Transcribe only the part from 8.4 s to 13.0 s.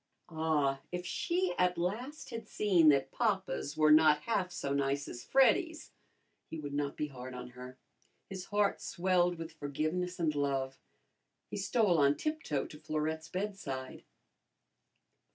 heart swelled with forgiveness and love. He stole on tiptoe to